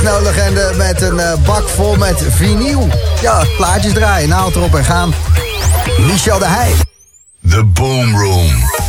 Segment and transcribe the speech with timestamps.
[0.00, 2.88] techno-legende met een uh, bak vol met vinyl.
[3.20, 5.14] Ja, plaatjes draaien, naald erop en gaan.
[5.98, 6.72] Michel de Heij.
[7.48, 8.79] The Boom Room.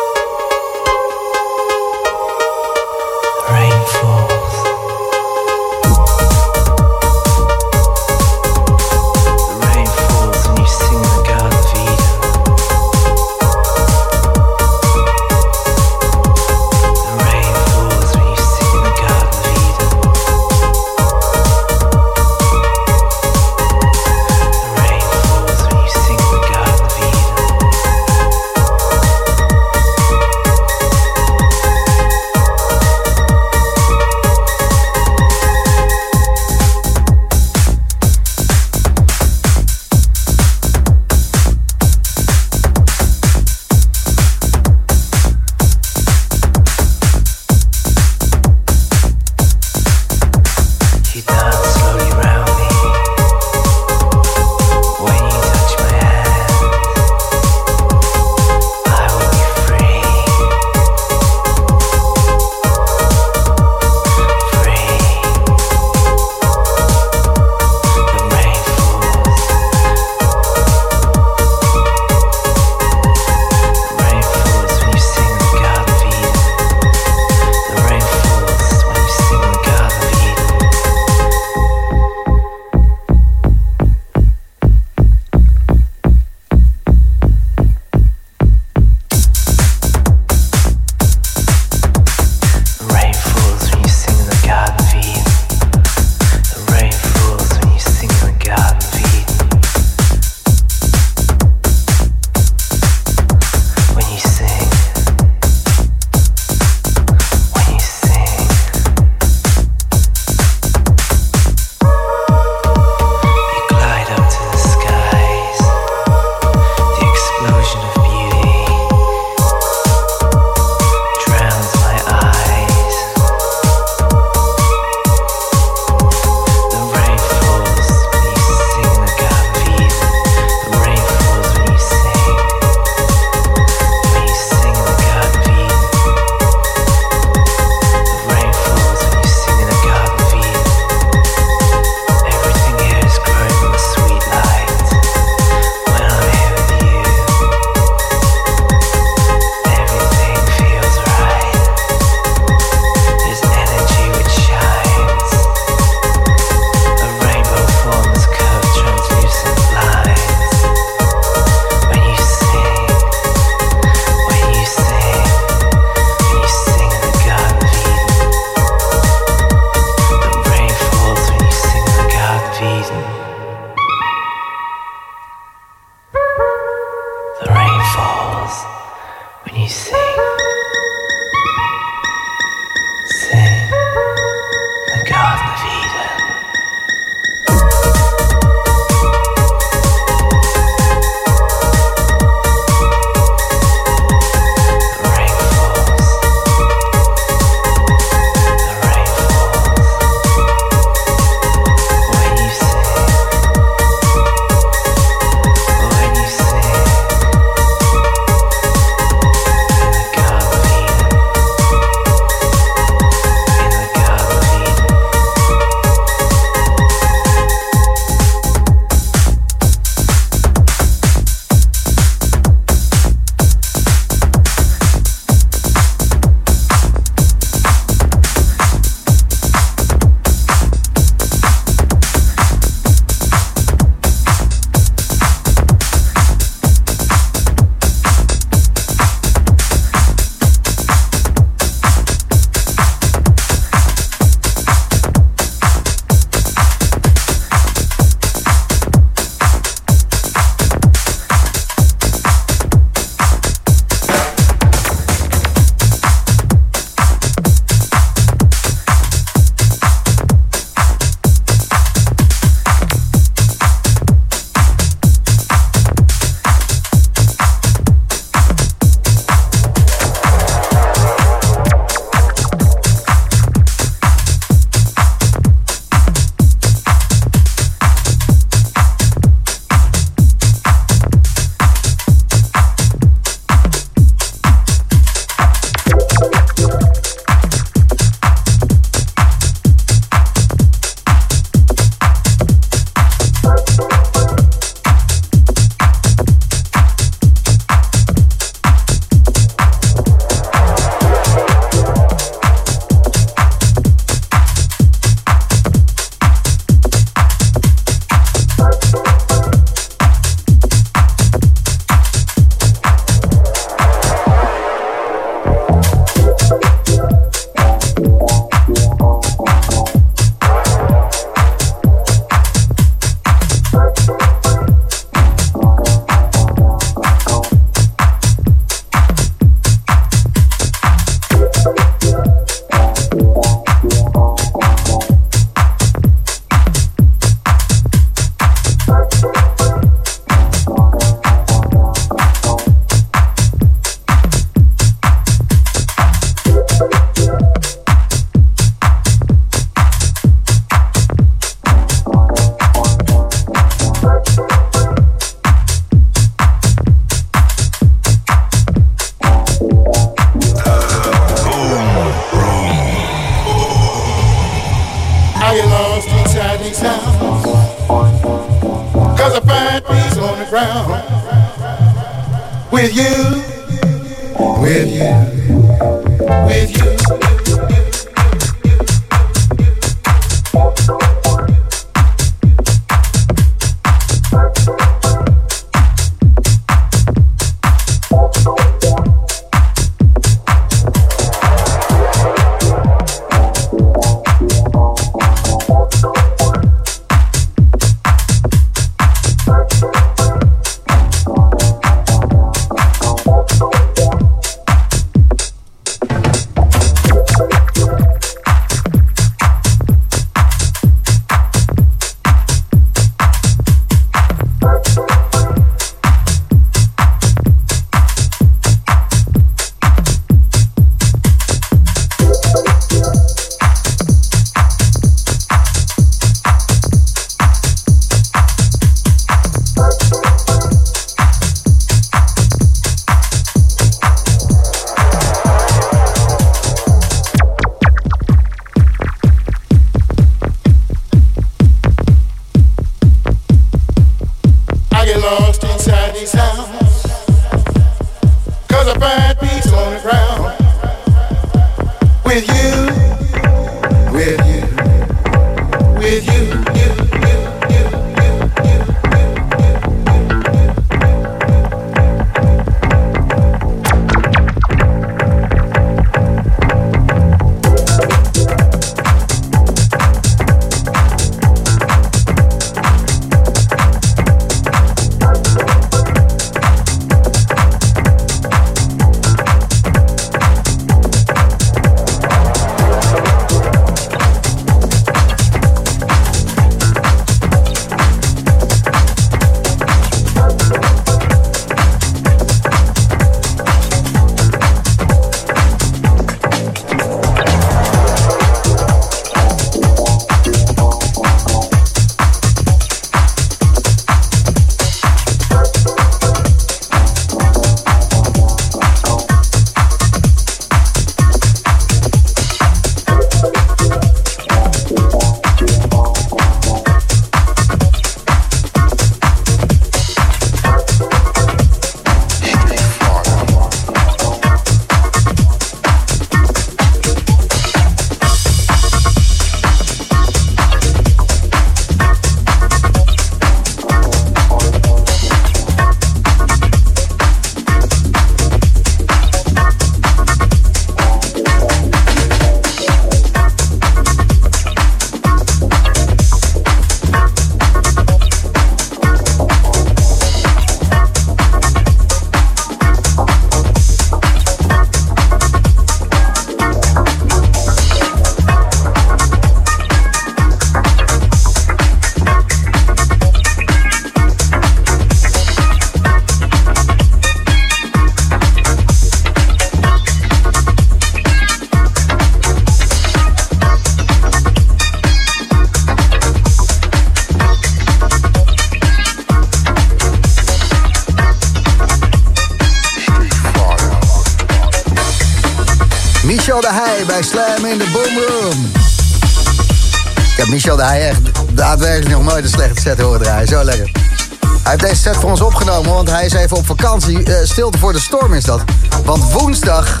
[596.26, 597.28] Is even op vakantie.
[597.28, 598.62] Uh, stilte voor de storm is dat.
[599.04, 600.00] Want woensdag,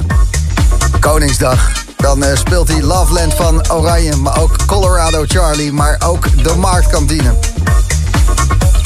[1.00, 4.16] Koningsdag, dan uh, speelt hij Loveland van Oranje...
[4.16, 7.34] maar ook Colorado Charlie, maar ook de Marktkantine.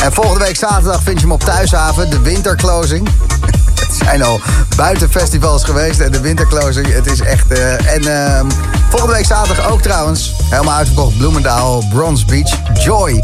[0.02, 3.08] En volgende week zaterdag vind je hem op Thuishaven, de winterclosing.
[3.80, 4.40] het zijn al
[4.76, 7.52] buitenfestivals geweest en de winterclosing, het is echt...
[7.52, 8.46] Uh, en ehm,
[8.88, 13.22] volgende week zaterdag ook trouwens Helemaal uitverkocht Bloemendaal, Bronze Beach, Joy.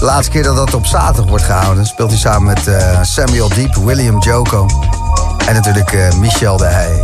[0.00, 1.86] Laatste keer dat dat op zaterdag wordt gehouden...
[1.86, 4.66] speelt hij samen met uh, Samuel Deep, William Joko...
[5.46, 7.02] en natuurlijk uh, Michel de Heij.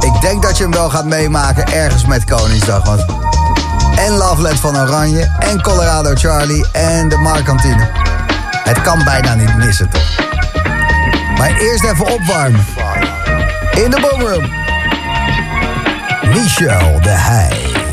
[0.00, 2.84] Ik denk dat je hem wel gaat meemaken ergens met Koningsdag.
[2.84, 3.04] Want
[3.96, 6.66] en Loveland van Oranje, en Colorado Charlie...
[6.72, 7.88] en de Markantine.
[8.64, 10.28] Het kan bijna niet missen, toch?
[11.38, 12.64] Maar eerst even opwarmen.
[13.74, 14.50] In de boomroom.
[16.34, 17.89] Michel de Heij.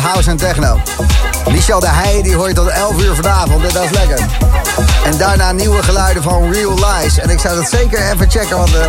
[0.00, 0.80] house en techno.
[1.50, 4.26] Michel de Heij die hoort tot 11 uur vanavond dat is lekker.
[5.04, 7.18] En daarna nieuwe geluiden van Real Lies.
[7.18, 8.86] En ik zou dat zeker even checken, want eh,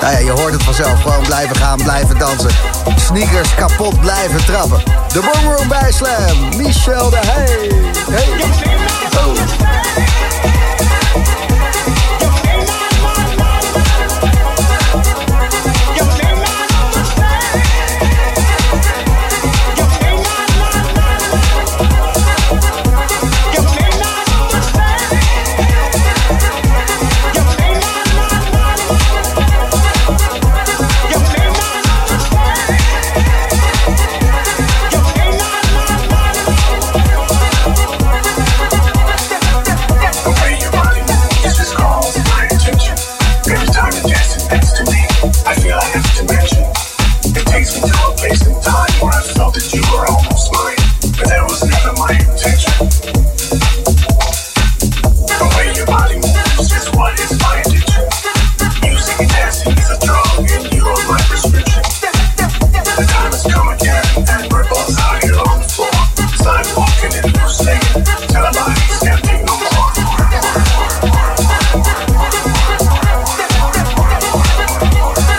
[0.00, 1.02] nou ja, je hoort het vanzelf.
[1.02, 2.50] Gewoon blijven gaan, blijven dansen.
[2.96, 4.82] Sneakers kapot blijven trappen.
[5.12, 7.70] De Boom Room bij Slam, Michel de Heij.
[8.10, 8.34] Hey.
[74.94, 75.33] Bye.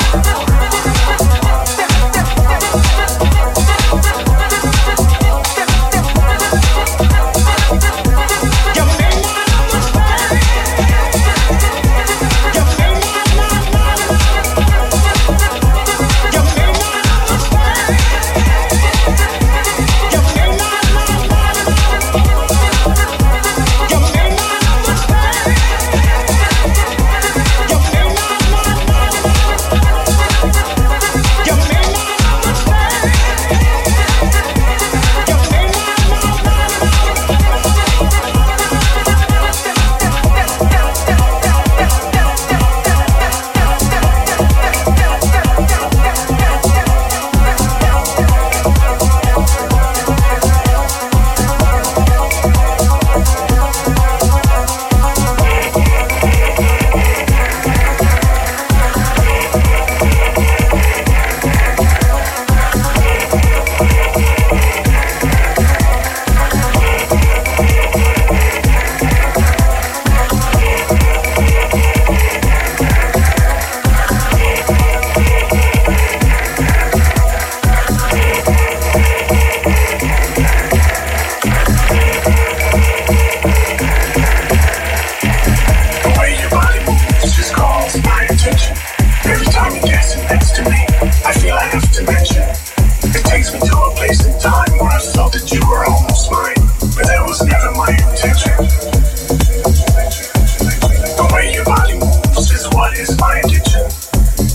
[103.19, 103.83] my addiction.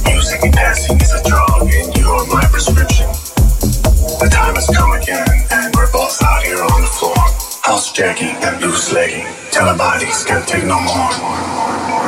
[0.04, 3.06] music and dancing is a drug, and you are my prescription.
[4.20, 7.16] The time has come again, and we're both out here on the floor.
[7.62, 11.99] House jacking and loose legging, till our bodies can't take no more.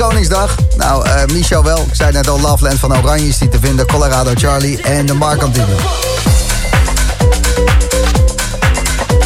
[0.00, 0.54] Koningsdag?
[0.76, 1.78] Nou, uh, Michel wel.
[1.88, 3.86] Ik zei net al, Loveland van Oranje is die te vinden.
[3.86, 5.74] Colorado Charlie en de Markantine.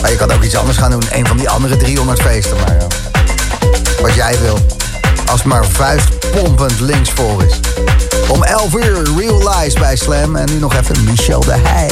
[0.00, 1.02] Maar je kan ook iets anders gaan doen.
[1.10, 2.56] Een van die andere 300 feesten.
[2.56, 2.86] Maar ja.
[4.02, 4.58] wat jij wil.
[5.30, 7.60] Als maar vuistpompend links voor is.
[8.28, 10.36] Om 11 uur Real Lies bij Slam.
[10.36, 11.90] En nu nog even Michel de Heij.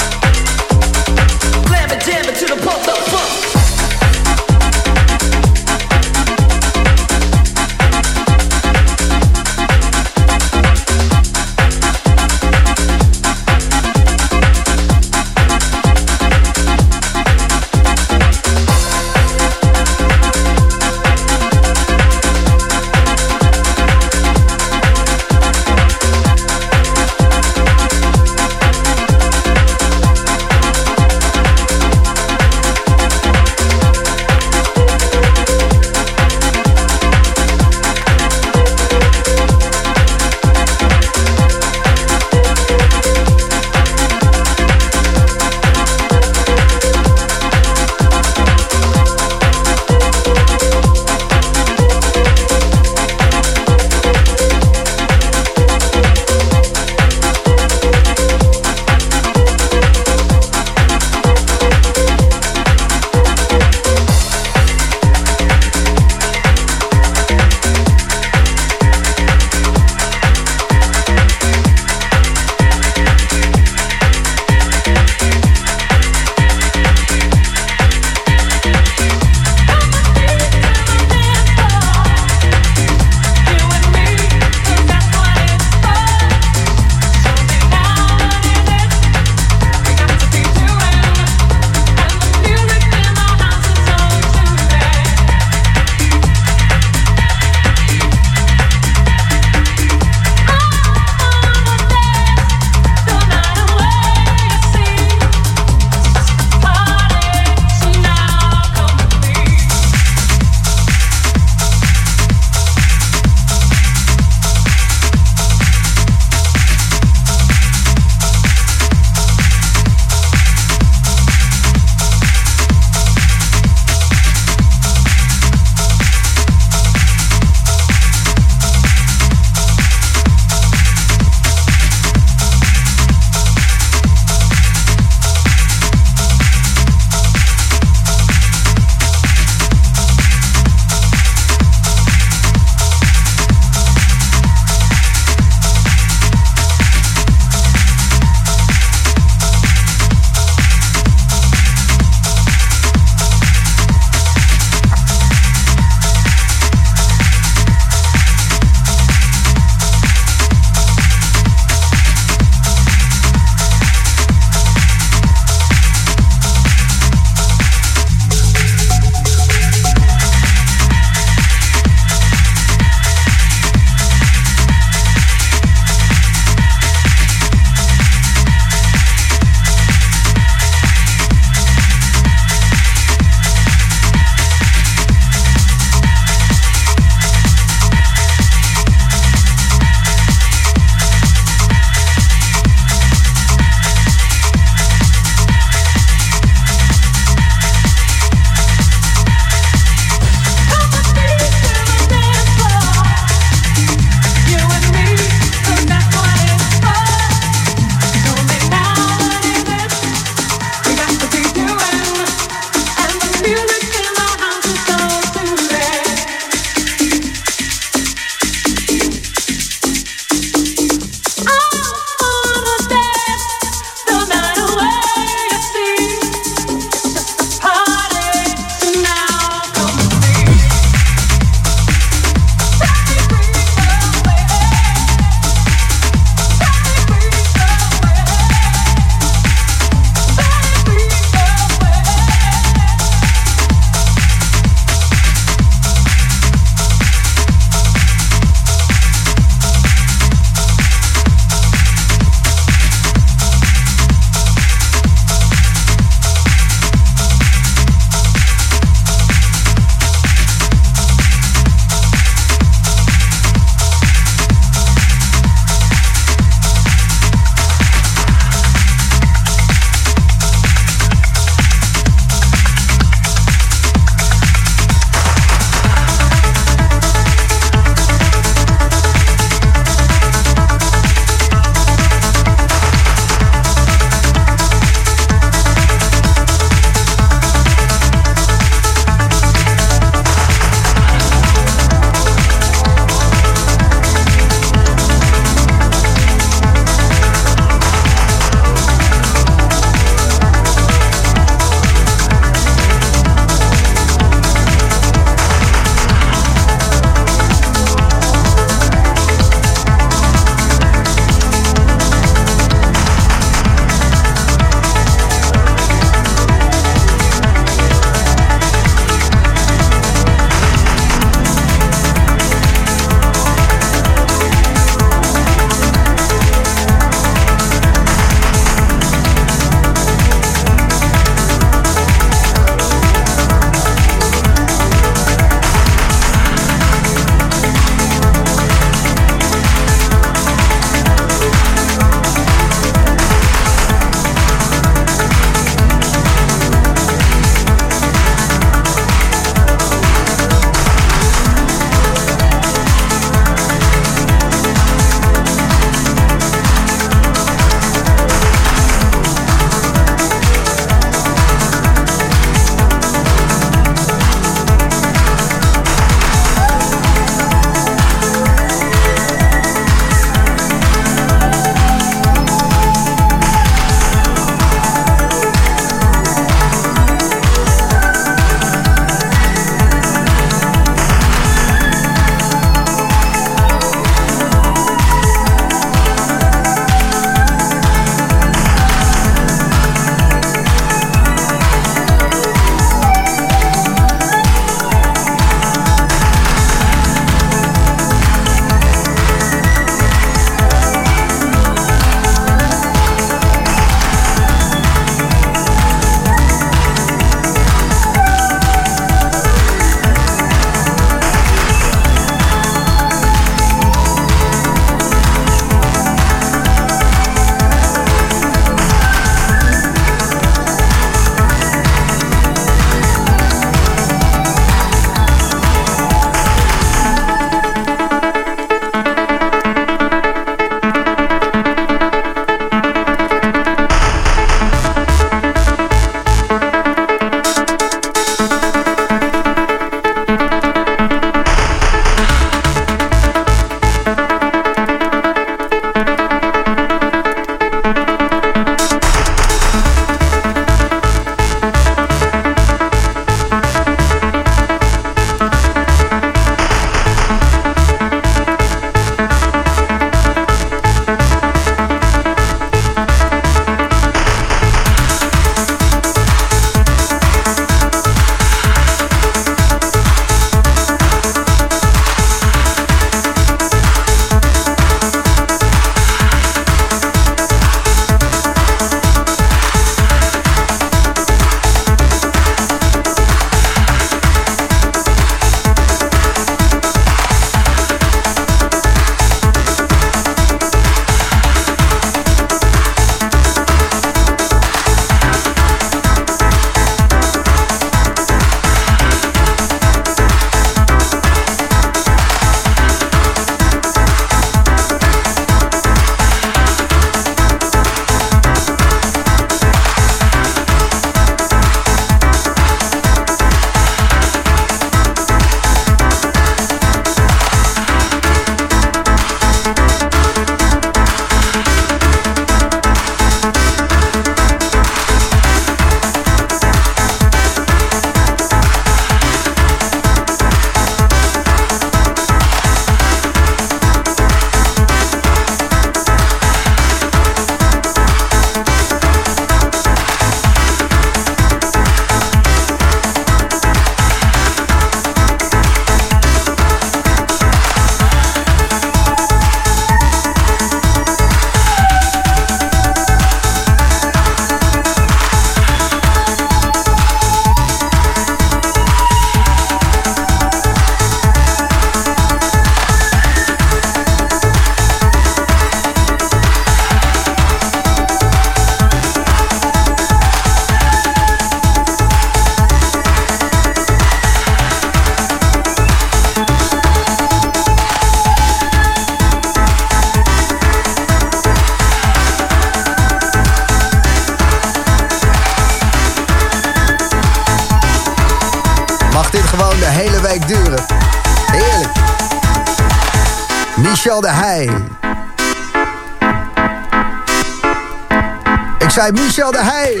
[599.12, 600.00] Michel de Heij.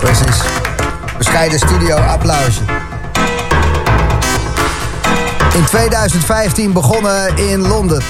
[0.00, 0.42] Precies.
[1.18, 2.60] Bescheiden studio applausje.
[5.54, 8.02] In 2015 begonnen in Londen.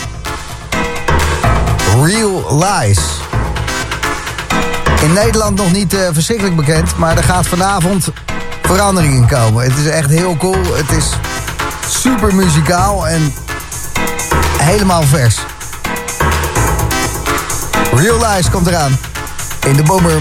[2.02, 2.98] Real Lies.
[5.02, 8.08] In Nederland nog niet uh, verschrikkelijk bekend, maar er gaat vanavond
[8.62, 9.64] verandering in komen.
[9.64, 10.74] Het is echt heel cool.
[10.74, 11.08] Het is
[11.88, 13.34] super muzikaal en
[14.58, 15.38] helemaal vers.
[17.98, 18.98] Real Lies komt eraan.
[19.66, 20.18] In de Boomer